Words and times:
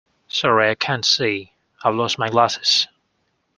Sorry, 0.27 0.71
I 0.71 0.73
can't 0.73 1.05
see. 1.05 1.53
I've 1.83 1.93
lost 1.93 2.17
my 2.17 2.31
glasses 2.31 2.87